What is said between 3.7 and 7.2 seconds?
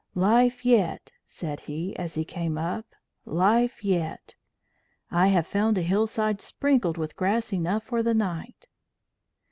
yet; I have found a hillside sprinkled with